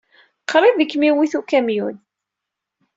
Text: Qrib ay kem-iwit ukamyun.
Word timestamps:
Qrib 0.51 0.77
ay 0.79 0.87
kem-iwit 0.91 1.33
ukamyun. 1.39 1.95